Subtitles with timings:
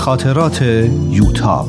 [0.00, 0.62] خاطرات
[1.10, 1.68] یوتاب.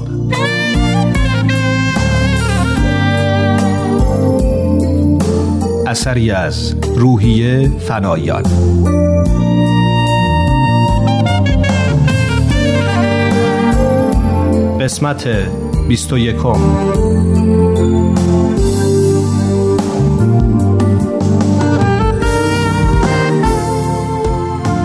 [5.87, 8.43] اثری از روحیه فنایان.
[14.81, 15.27] قسمت
[15.87, 16.59] بیست و یکم.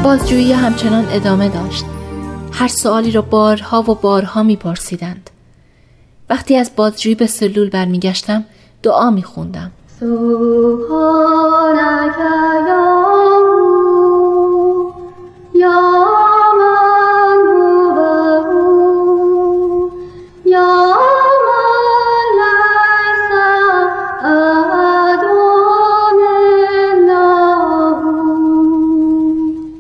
[0.05, 1.84] بازجویی همچنان ادامه داشت.
[2.59, 5.30] هر سوالی را بارها و بارها میپرسیدند.
[6.30, 8.45] وقتی از بازجویی به سلول برمیگشتم
[8.83, 9.70] دعا میخوندم.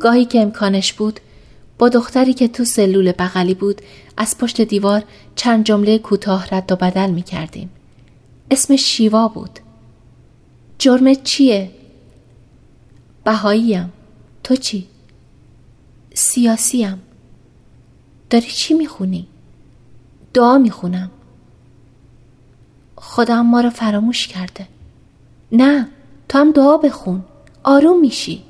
[0.00, 1.20] گاهی که امکانش بود
[1.78, 3.80] با دختری که تو سلول بغلی بود
[4.16, 7.70] از پشت دیوار چند جمله کوتاه رد و بدل می کردیم.
[8.50, 9.58] اسم شیوا بود.
[10.78, 11.70] جرمت چیه؟
[13.24, 13.92] بهاییم.
[14.44, 14.86] تو چی؟
[16.14, 17.02] سیاسیم.
[18.30, 19.26] داری چی می‌خونی؟
[20.34, 21.10] دعا می‌خونم.
[22.96, 24.68] خدا ما رو فراموش کرده.
[25.52, 25.88] نه
[26.28, 27.24] تو هم دعا بخون.
[27.64, 28.42] آروم میشی.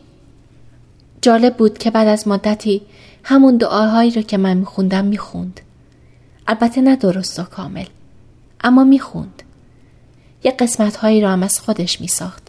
[1.23, 2.83] جالب بود که بعد از مدتی
[3.29, 5.61] همون دعاهایی رو که من میخوندم می‌خوند.
[6.47, 7.87] البته نه درست و کامل.
[8.61, 9.43] اما می‌خوند.
[10.45, 12.43] یه قسمت هایی رو هم از خودش میساخت.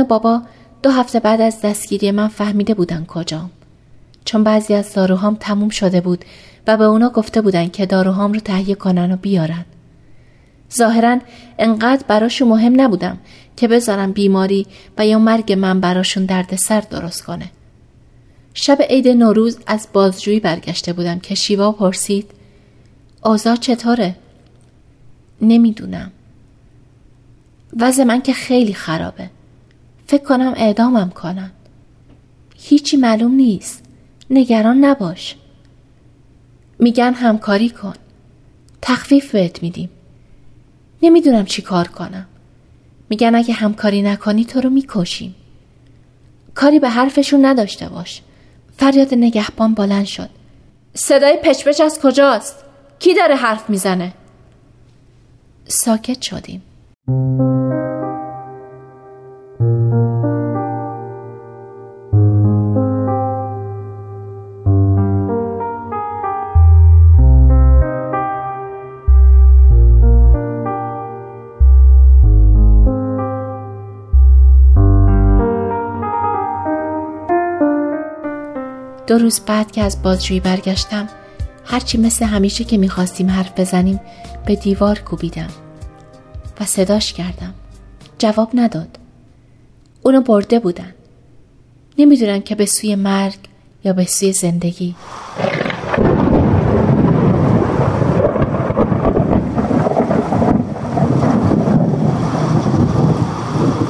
[0.00, 0.42] و بابا
[0.82, 3.50] دو هفته بعد از دستگیری من فهمیده بودن کجام.
[4.24, 6.24] چون بعضی از داروهام تموم شده بود
[6.66, 9.64] و به اونا گفته بودن که داروهام رو تهیه کنن و بیارن.
[10.74, 11.18] ظاهرا
[11.58, 13.18] انقدر براشون مهم نبودم
[13.56, 14.66] که بذارم بیماری
[14.98, 17.50] و یا مرگ من براشون درد سر درست کنه.
[18.54, 22.30] شب عید نوروز از بازجویی برگشته بودم که شیوا پرسید
[23.22, 24.16] آزار چطوره؟
[25.42, 26.10] نمی‌دونم.
[27.80, 29.30] وضع من که خیلی خرابه.
[30.10, 31.50] فکر کنم اعدامم کنن.
[32.56, 33.84] هیچی معلوم نیست.
[34.30, 35.36] نگران نباش.
[36.78, 37.94] میگن همکاری کن.
[38.82, 39.90] تخفیف بهت میدیم.
[41.02, 42.26] نمی‌دونم چی کار کنم.
[43.08, 45.34] میگن اگه همکاری نکنی تو رو می‌کشیم.
[46.54, 48.22] کاری به حرفشون نداشته باش.
[48.76, 50.30] فریاد نگهبان بلند شد.
[50.94, 52.64] صدای پچپچ از کجاست؟
[52.98, 54.12] کی داره حرف می‌زنه؟
[55.68, 56.62] ساکت شدیم.
[79.10, 81.08] دو روز بعد که از بازجویی برگشتم
[81.64, 84.00] هرچی مثل همیشه که می‌خواستیم حرف بزنیم
[84.46, 85.48] به دیوار کوبیدم
[86.60, 87.54] و صداش کردم.
[88.18, 88.98] جواب نداد.
[90.02, 90.94] اونو برده بودن.
[91.98, 93.38] نمی‌دونم که به سوی مرگ
[93.84, 94.94] یا به سوی زندگی.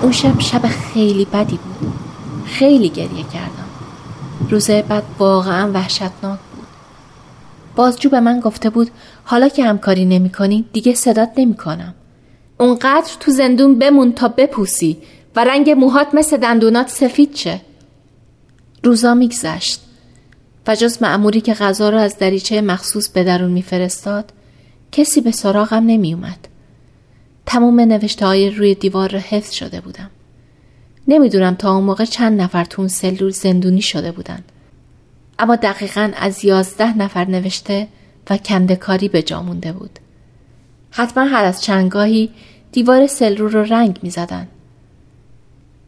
[0.03, 1.93] اون شب شب خیلی بدی بود.
[2.45, 3.59] خیلی گریه کردم.
[4.50, 6.66] روز بعد واقعا وحشتناک بود.
[7.77, 8.91] بازجو به من گفته بود
[9.25, 11.94] حالا که همکاری نمی کنی دیگه صدات نمی کنم.
[12.59, 14.99] اونقدر تو زندون بمون تا بپوسی
[15.37, 17.60] و رنگ موهات مثل دندونات سفید شه.
[18.84, 19.81] روزا میگذشت
[20.66, 24.33] و جز معموری که غذا رو از دریچه مخصوص به درون میفرستاد
[24.93, 26.49] کسی به سراغم نمیومد
[27.47, 30.10] تمام نوشته های روی دیوار را حفظ شده بودم.
[31.10, 34.45] نمی‌دونم تا اون موقع چند نفر تو اون سلول زندونی شده بودن.
[35.39, 37.89] اما دقیقا از یازده نفر نوشته
[38.30, 39.98] و کندکاری به جا مونده بود.
[40.91, 42.30] حتما هر از چندگاهی
[42.72, 44.48] دیوار سلول رو رنگ می زدن.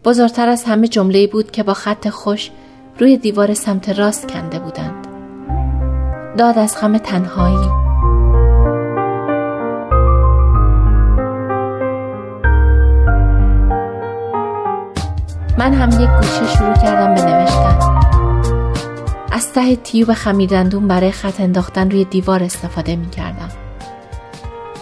[0.04, 2.50] بزرگتر از همه جمله بود که با خط خوش
[2.98, 5.06] روی دیوار سمت راست کنده بودند.
[6.38, 7.81] داد از غم تنهایی
[15.62, 17.78] من هم یک گوشه شروع کردم به نوشتن.
[19.32, 23.48] از ته تیوب خمیردندون برای خط انداختن روی دیوار استفاده می کردم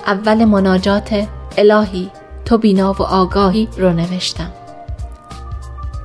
[0.06, 2.10] اول مناجات الهی
[2.44, 4.52] تو بینا و آگاهی رو نوشتم.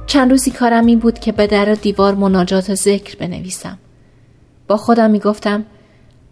[0.07, 3.77] چند روزی کارم این بود که به در دیوار مناجات ذکر بنویسم.
[4.68, 5.66] با خودم می‌گفتم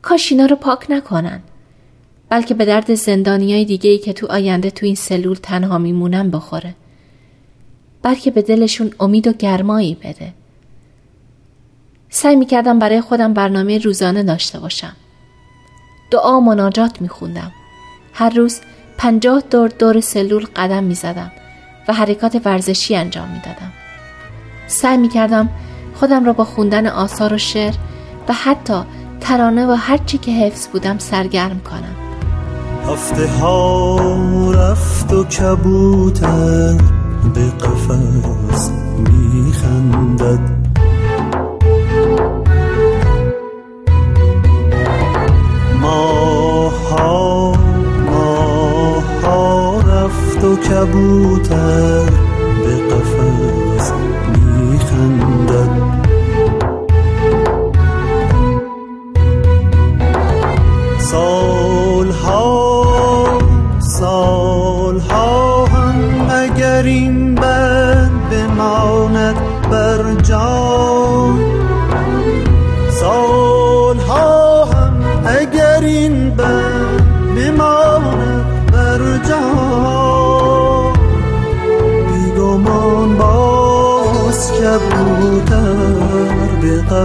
[0.02, 1.42] کاش اینا رو پاک نکنن.
[2.30, 6.30] بلکه به درد زندانی های دیگه ای که تو آینده تو این سلول تنها میمونن
[6.32, 6.76] بخوره.
[8.04, 10.34] بلکه به دلشون امید و گرمایی بده.
[12.10, 14.96] سعی می‌کردم برای خودم برنامه روزانه داشته باشم.
[16.12, 17.52] دعا و مناجات میخوندم.
[18.14, 18.60] هر روز
[18.98, 21.32] پنجاه دور دور سلول قدم می‌زدم
[21.88, 23.74] و حرکات ورزشی انجام می‌دادم.
[24.68, 25.50] سعی می‌کردم
[25.96, 27.74] خودم را با خوندن آثار و شعر
[28.30, 28.82] و حتی
[29.22, 31.96] ترانه و هرچی که حفظ بودم سرگرم کنم.
[32.88, 36.93] هفته ها رفت و کبوتر.
[37.34, 40.63] به قفص میخندد.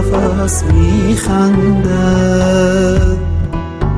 [0.01, 1.89] قفص میخندد.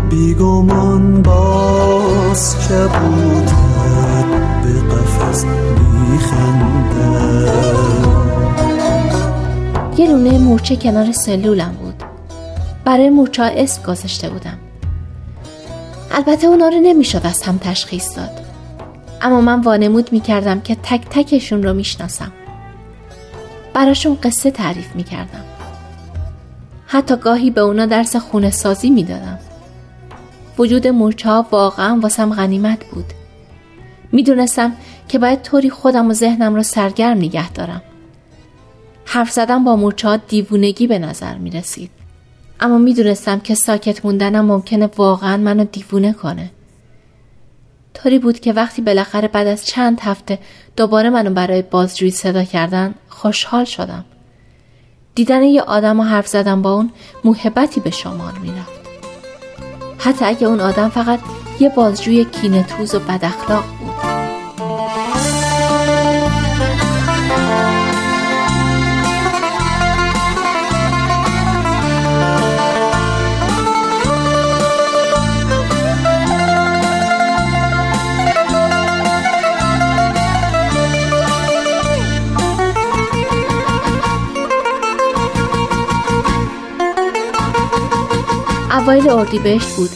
[0.09, 4.25] بیگمان باز کبوتر
[4.63, 7.11] به قفص میخنده
[9.97, 12.03] یه لونه مورچه کنار سلولم بود.
[12.85, 14.57] برای مورچه اسم گذاشته بودم.
[16.11, 18.41] البته اونا رو نمی‌شد از هم تشخیص داد.
[19.21, 22.31] اما من وانمود می‌کردم که تک تکشون رو می‌شناسم.
[23.73, 25.43] براشون قصه تعریف می‌کردم.
[26.93, 29.39] حتی گاهی به اونا درس خونه سازی می‌دادم
[30.57, 33.05] وجود مورچه ها واقعا واسم غنیمت بود
[34.11, 34.73] می‌دونستم
[35.07, 37.81] که باید طوری خودم و ذهنم رو سرگرم نگه دارم
[39.05, 41.91] حرف زدن با مورچه ها دیوونگی به نظر می رسید.
[42.59, 46.51] اما می‌دونستم که ساکت موندنم ممکنه واقعا منو دیوونه کنه.
[47.93, 50.39] طوری بود که وقتی بالاخره بعد از چند هفته
[50.75, 54.05] دوباره منو برای بازجویی صدا کردن خوشحال شدم.
[55.15, 56.91] دیدن یه آدم و حرف زدن با اون
[57.23, 58.81] محبتی به شمار می‌رفت.
[59.97, 61.19] حتی اگه اون آدم فقط
[61.59, 63.90] یه بازجوی کینتوز و بد اخلاق بود
[88.81, 89.89] اوایل اردیبهشت بود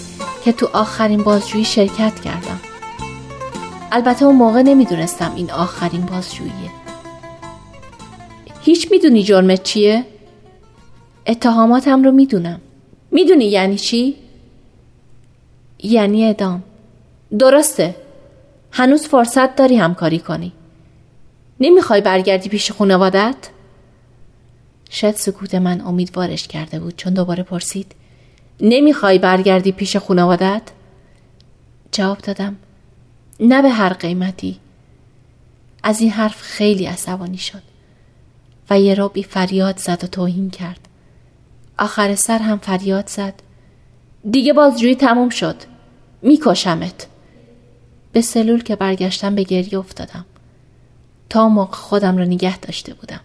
[0.44, 2.60] که تو آخرین بازجویی شرکت کردم.
[3.92, 6.72] البته اون موقع نمی‌دونستم این آخرین بازجوییه.
[8.62, 10.06] هیچ می‌دونی جرمت چیه؟
[11.28, 12.62] اتهاماتم رو می‌دونم.
[13.12, 14.16] می‌دونی یعنی چی؟
[15.84, 16.64] یعنی ادام
[17.40, 17.96] درسته.
[18.72, 20.52] هنوز فرصت داری همکاری کنی.
[21.60, 23.36] نمی‌خوای برگردی پیش خانوادت؟
[24.90, 27.96] شاید سکوت من امیدوارش کرده بود چون دوباره پرسید.
[28.60, 30.62] نمی‌خوای برگردی پیش خانوادت؟
[31.92, 32.56] جواب دادم
[33.40, 34.60] نه به هر قیمتی.
[35.84, 37.62] از این حرف خیلی عصبانی شد
[38.70, 40.80] و یه رابی فریاد زد و توهین کرد.
[41.80, 43.34] آخر سر هم فریاد زد.
[44.32, 45.56] دیگه بازجویی تموم شد.
[46.22, 47.08] میکشمت.
[48.12, 50.26] به سلول که برگشتم به گریه افتادم.
[51.30, 53.22] تا موقع خودم رو نگه داشته بودم.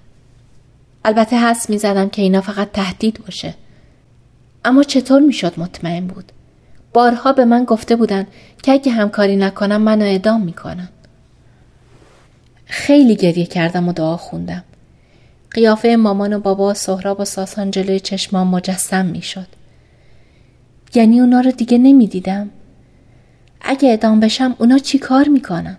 [1.05, 3.55] البته حس می زدم که اینا فقط تهدید باشه.
[4.65, 6.33] اما چطور می‌شد مطمئن بود؟
[6.93, 8.27] بارها به من گفته بودن
[8.63, 10.89] که اگه همکاری نکنم منو اعدام می‌کنن.
[12.67, 14.65] خیلی گریه کردم و دعا خوندم.
[15.51, 19.47] قیافه مامان و بابا و سهراب و ساسان جلوی چشمام مجسم می‌شد.
[20.95, 22.51] یعنی اونا رو دیگه نمی‌دیدم.
[23.61, 25.77] اگه اعدام بشم اونا چی کار می‌کنن؟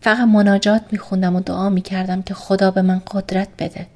[0.00, 3.86] فقط مناجات میخوندم و دعا می‌کردم که خدا به من قدرت بده.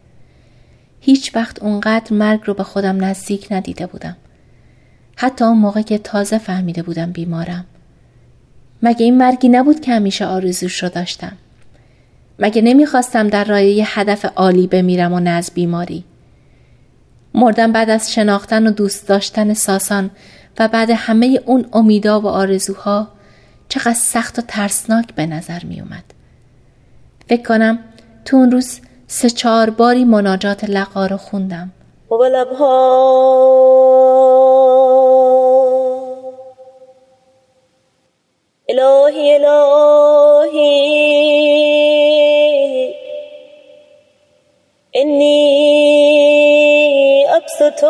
[1.04, 4.16] هیچ وقت اونقدر مرگ رو به خودم نزدیک ندیده بودم.
[5.16, 7.64] حتی اون موقع که تازه فهمیده بودم بیمارم.
[8.82, 11.32] مگه این مرگی نبود که همیشه آرزوش رو داشتم؟
[12.38, 16.04] مگه نمی‌خواستم در راه یه هدف عالی بمیرم و نه از بیماری؟
[17.34, 20.10] مردم بعد از شناختن و دوست داشتن ساسان
[20.58, 23.08] و بعد همه اون امیدا و آرزوها
[23.68, 26.04] چقدر سخت و ترسناک به نظر می اومد.
[27.28, 27.78] فکر کنم
[28.24, 28.80] تو اون روز
[29.12, 31.72] سه چهار باری مناجات لقا رو خوندم.
[32.10, 32.14] و
[38.68, 40.62] الهی الهی.
[44.94, 45.66] انی
[47.26, 47.86] ابسطو.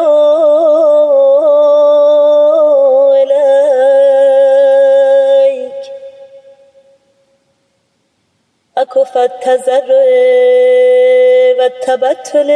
[8.83, 10.07] اکف التزرع
[11.59, 12.51] و التبتل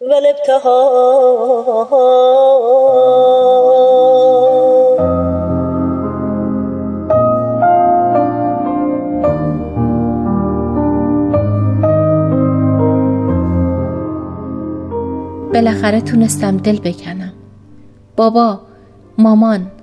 [0.00, 0.14] و
[15.52, 17.32] بالاخره تونستم دل بکنم.
[18.16, 18.60] بابا
[19.18, 19.75] مامان.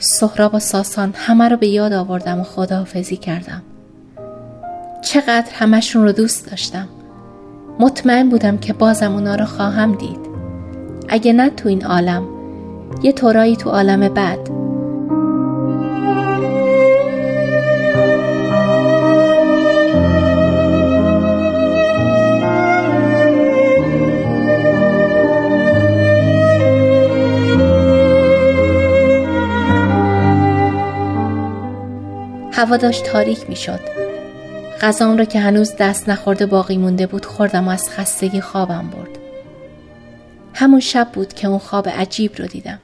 [0.00, 3.62] سهراب و ساسان همه رو به یاد آوردم و خداحافظی کردم.
[5.02, 6.88] چقدر همشون رو دوست داشتم.
[7.78, 10.20] مطمئن بودم که بازم اونا رو خواهم دید.
[11.08, 12.22] اگه نه تو این عالم
[13.02, 14.59] یه طورایی تو عالم بعد
[32.60, 33.80] هوا داشت تاریک می شد.
[34.80, 39.18] غذام را که هنوز دست نخورده باقی مونده بود خوردم و از خستگی خوابم برد.
[40.54, 42.78] همون شب بود که اون خواب عجیب رو دیدم.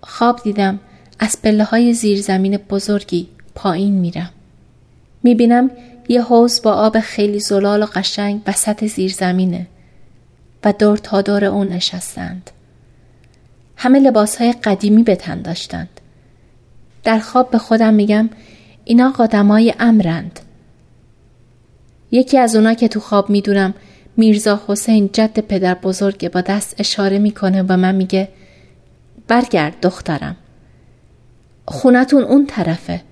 [0.00, 0.80] خواب دیدم
[1.18, 4.30] از پله های زیرزمین بزرگی پایین میرم.
[5.22, 5.70] می‌بینم
[6.08, 9.66] یه حوز با آب خیلی زلال و قشنگ وسط زیرزمینه
[10.64, 12.50] و دور تا دور اون نشستند.
[13.76, 16.00] همه لباس های قدیمی به تن داشتند.
[17.04, 18.30] در خواب به خودم میگم
[18.88, 20.40] اینا قادمای امرند.
[22.10, 23.74] یکی از اونا که تو خواب می‌دونم
[24.16, 28.28] میرزا حسین جد پدر بزرگ با دست اشاره می‌کنه و من میگه
[29.28, 30.36] برگرد دخترم.
[31.64, 33.02] خونتون اون طرفه.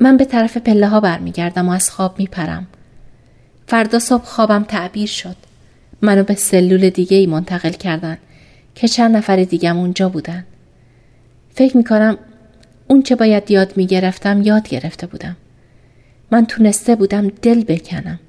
[0.00, 2.66] من به طرف پله ها برمیگردم و از خواب میپرم.
[3.66, 5.36] فردا صبح خوابم تعبیر شد.
[6.02, 8.18] منو به سلول دیگه ای منتقل کردن
[8.74, 10.44] که چند نفر دیگم اونجا بودن.
[11.54, 12.18] فکر می‌کنم
[12.88, 15.36] اون چه باید یاد می‌گرفتم یاد گرفته بودم.
[16.30, 18.20] من تونسته بودم دل بکنم.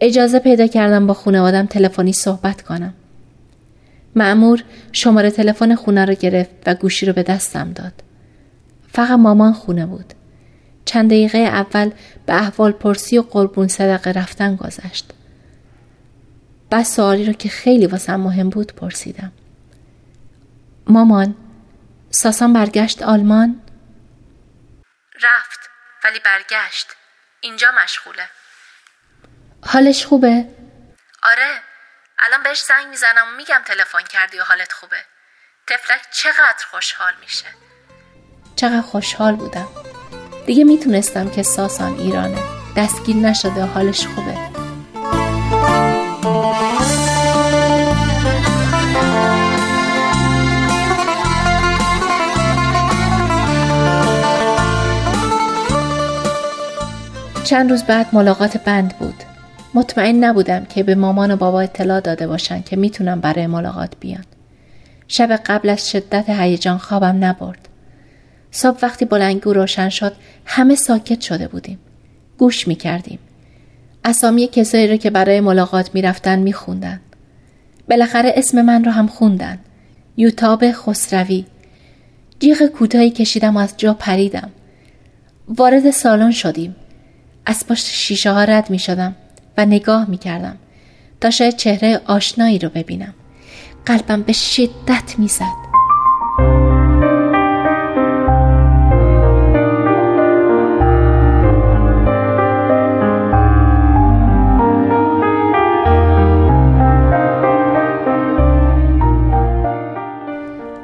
[0.00, 2.94] اجازه پیدا کردم با خانوادم تلفنی صحبت کنم.
[4.16, 7.92] معمور شماره تلفن خونه رو گرفت و گوشی رو به دستم داد.
[8.88, 10.14] فقط مامان خونه بود.
[10.84, 11.90] چند دقیقه اول
[12.26, 15.12] به احوال پرسی و قربون صدقه رفتن گذشت.
[16.70, 19.32] بعد سوالی رو که خیلی واسم مهم بود پرسیدم.
[20.86, 21.34] مامان
[22.12, 23.62] ساسان برگشت آلمان؟
[25.22, 25.60] رفت
[26.04, 26.86] ولی برگشت.
[27.40, 28.28] اینجا مشغوله.
[29.66, 30.44] حالش خوبه؟
[31.22, 31.60] آره
[32.18, 35.04] الان بهش زنگ می‌زنم و میگم تلفن کردی و حالت خوبه.
[35.66, 37.46] تفلک چقدر خوشحال میشه.
[38.56, 39.68] چقدر خوشحال بودم.
[40.46, 42.42] دیگه می‌تونستم که ساسان ایرانه.
[42.76, 44.49] دستگیر نشده و حالش خوبه.
[57.50, 59.14] چند روز بعد ملاقات بند بود.
[59.74, 64.24] مطمئن نبودم که به مامان و بابا اطلاع داده باشن که می‌تونم برای ملاقات بیان.
[65.08, 67.68] شب قبل از شدت هیجان خوابم نبرد.
[68.50, 70.12] صبح وقتی بلنگو روشن شد
[70.44, 71.78] همه ساکت شده بودیم.
[72.38, 73.18] گوش می‌کردیم.
[74.04, 77.00] اسامی کسایی رو که برای ملاقات می‌رفتن میخوندن.
[77.88, 79.58] بالاخره اسم من رو هم خوندن.
[80.16, 81.44] یوتاب خسروی.
[82.40, 84.50] جیغ کوتاهی کشیدم و از جا پریدم.
[85.48, 86.76] وارد سالن شدیم.
[87.46, 89.16] از پشت شیشه ها رد می شدم
[89.56, 90.56] و نگاه می کردم
[91.20, 93.14] تا شاید چهره آشنایی رو ببینم.
[93.86, 95.70] قلبم به شدت می زد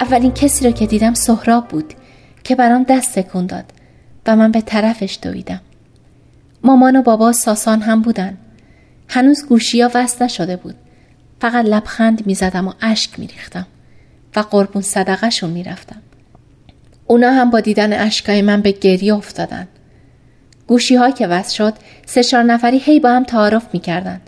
[0.01, 1.95] اولین کسی رو که دیدم سهراب بود
[2.45, 3.65] که برام دست تکون داد
[4.27, 5.61] و من به طرفش دویدم.
[6.63, 8.39] مامان و بابا ساسان هم بودن.
[9.09, 10.75] هنوز گوشیا وصل نشده بود.
[11.41, 13.67] فقط لبخند می زدم و اشک می ریختم
[14.37, 16.03] و قربون صدقهشون می رفتم.
[17.07, 19.69] اونا هم با دیدن اشکای من به گریه افتادن.
[20.67, 21.75] گوشی ها که وصل شد
[22.07, 24.21] سه چهار نفری هی با هم تعارف می کردن.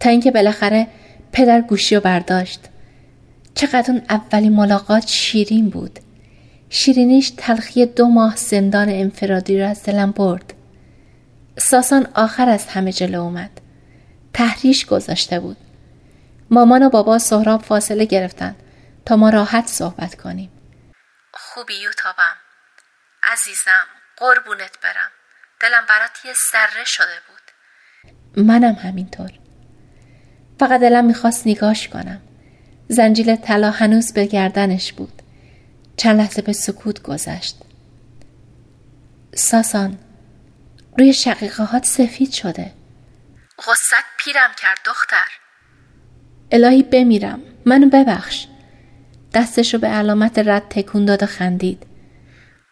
[0.00, 0.86] تا اینکه بالاخره
[1.32, 2.60] پدر گوشی رو برداشت.
[3.54, 6.00] چقدر اون اولین ملاقات شیرین بود.
[6.70, 10.54] شیرینیش تلخی دو ماه زندان انفرادی را از دلم برد
[11.58, 13.60] ساسان آخر از همه جلو اومد.
[14.34, 15.56] تحریش گذاشته بود.
[16.50, 18.56] مامان و بابا سهراب فاصله گرفتن
[19.06, 20.50] تا ما راحت صحبت کنیم.
[21.32, 22.36] خوبی یوتابم.
[23.22, 25.10] عزیزم قربونت برم.
[25.60, 27.40] دلم برات یه ذره شده بود.
[28.46, 29.30] منم همینطور.
[30.60, 32.20] فقط دلم می‌خواست نگاش کنم.
[32.88, 35.22] زنجیل طلا هنوز به گردنش بود.
[35.96, 37.56] چند لحظه به سکوت گذشت.
[39.34, 39.98] ساسان
[40.98, 42.72] روی شقیقه هات سفید شده.
[43.58, 45.26] غصت پیرم کرد دختر.
[46.52, 47.42] الهی بمیرم.
[47.66, 48.46] منو ببخش.
[49.34, 51.86] دستشو به علامت رد تکون داد و خندید.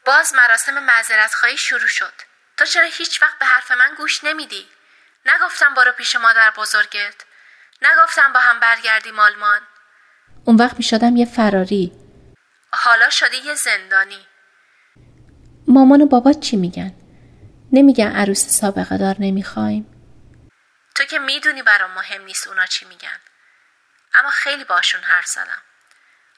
[0.06, 2.12] باز مراسم معذرت خواهی شروع شد.
[2.56, 4.66] تو چرا هیچ وقت به حرف من گوش نمیدی؟
[5.26, 7.14] نگفتم برو پیش مادر بزرگت.
[7.82, 9.60] نگفتم با هم برگردیم آلمان.
[10.44, 11.92] اون وقت می شدم یه فراری.
[12.72, 14.26] حالا شدی یه زندانی.
[15.68, 16.94] مامان و بابا چی میگن؟
[17.72, 19.86] نمیگن عروس سابقه دار نمی‌خوایم.
[20.94, 23.18] تو که می‌دونی برام مهم نیست اونا چی میگن.
[24.14, 25.62] اما خیلی باشون حرف زدم.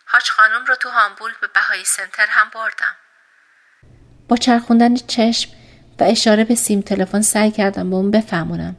[0.07, 2.97] حاج خانم رو تو هامبورگ به بهایی سنتر هم بردم.
[4.29, 5.51] با چرخوندن چشم
[6.01, 8.77] و اشاره به سیم تلفن سعی کردم به اون بفهمونم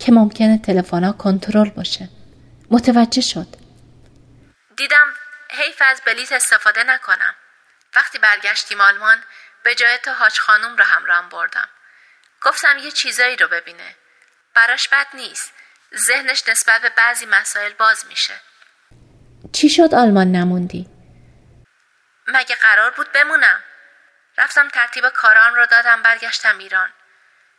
[0.00, 2.08] که ممکنه تلفن کنترل باشه.
[2.70, 3.46] متوجه شد.
[4.76, 5.06] دیدم
[5.50, 7.34] حیف از بلیت استفاده نکنم.
[7.96, 9.18] وقتی برگشتیم آلمان
[9.64, 11.68] به جای تو حاج خانم رو همراهم بردم.
[12.46, 13.96] گفتم یه چیزایی رو ببینه.
[14.54, 15.52] براش بد نیست.
[16.06, 18.40] ذهنش نسبت به بعضی مسائل باز میشه.
[19.52, 20.88] چی شد آلمان نموندی؟
[22.26, 23.62] مگه قرار بود بمونم؟
[24.38, 26.92] رفتم ترتیب کاران رو دادم برگشتم ایران.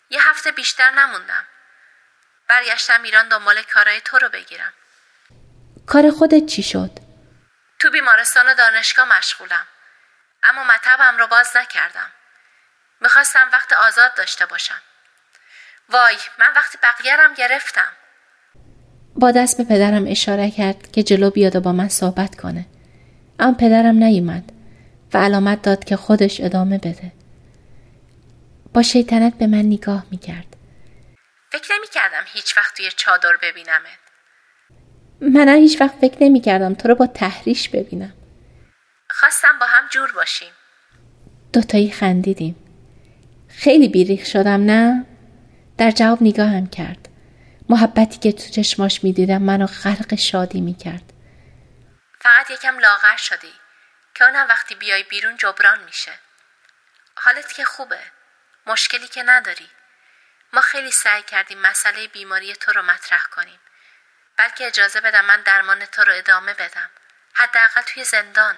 [0.09, 1.47] یه هفته بیشتر نموندم.
[2.47, 4.73] برگشتم ایران دنبال کارای تو رو بگیرم.
[5.87, 6.91] کار خودت چی شد؟
[7.79, 9.67] تو بیمارستان و دانشگاه مشغولم.
[10.43, 12.11] اما مطبم رو باز نکردم.
[13.01, 14.81] می‌خواستم وقت آزاد داشته باشم.
[15.89, 17.91] وای من وقتی بقیه گرفتم.
[19.15, 22.65] با دست به پدرم اشاره کرد که جلو بیاد و با من صحبت کنه.
[23.39, 24.43] اما پدرم نیومد
[25.13, 27.11] و علامت داد که خودش ادامه بده.
[28.73, 30.55] با شیطنت به من نگاه می‌کرد.
[31.51, 33.99] فکر نمی کردم هیچ وقت توی چادر ببینمت.
[35.21, 38.13] من هیچ وقت فکر نمی کردم تو رو با تحریش ببینم.
[39.09, 40.51] خواستم با هم جور باشیم.
[41.53, 42.66] دوتایی خندیدیم.
[43.59, 45.05] خیلی بیریخ شدم نه؟
[45.77, 47.09] در جواب نگاهم کرد.
[47.69, 51.13] محبتی که تو چشماش می‌دیدم منو خلق شادی می‌کرد.
[52.21, 53.53] فقط یکم لاغر شدی.
[54.15, 56.11] که اونم وقتی بیای بیرون جبران میشه.
[57.15, 57.99] حالت که خوبه.
[58.67, 59.69] مشکلی که نداری.
[60.53, 63.59] ما خیلی سعی کردیم مسئله بیماری تو رو مطرح کنیم.
[64.37, 66.89] بلکه اجازه بدم من درمان تو رو ادامه بدم.
[67.33, 68.55] حداقل توی زندان.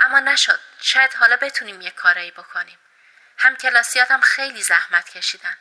[0.00, 0.60] اما نشد.
[0.80, 2.78] شاید حالا بتونیم یه کارایی بکنیم.
[3.42, 5.54] هم کلاسیاتم خیلی زحمت کشیدن.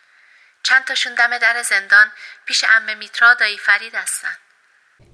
[0.63, 2.08] چند تاشون دم در زندان
[2.46, 4.36] پیش ام میترا دایی فرید هستن.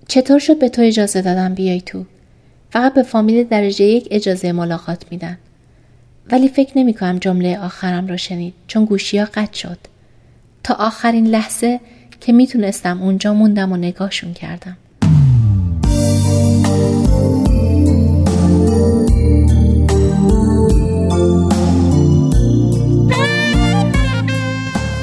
[0.07, 2.05] چطور شد به تو اجازه دادم بیای تو؟
[2.71, 5.39] فقط به فامیل درجه یک اجازه ملاقات میدن.
[6.31, 9.79] ولی فکر نمی کنم جمله آخرم رو شنید چون گوشی ها قطع شد.
[10.63, 11.81] تا آخرین لحظه
[12.21, 14.77] که می‌تونستم اونجا موندم و نگاهشون کردم.